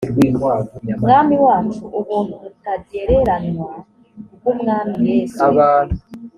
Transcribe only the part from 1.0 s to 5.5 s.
mwami wacu ubuntu butagereranywa bw umwami yesu